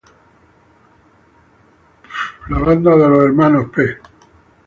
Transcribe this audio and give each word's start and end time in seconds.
Band 2.49 2.83
Brothers 2.83 3.69
P". 3.71 3.77